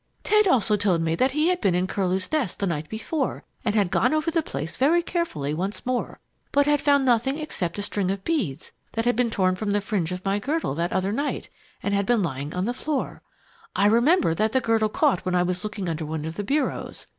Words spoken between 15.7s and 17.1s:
under one of the bureaus.